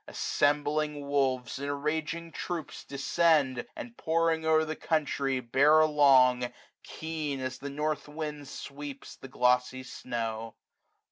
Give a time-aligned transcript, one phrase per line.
[0.07, 6.51] Assembling wolves in raging troops descend; 395 And, pouring o'er the country, bear along.
[6.81, 10.55] Keen as the north wind sweeps the glossy snow.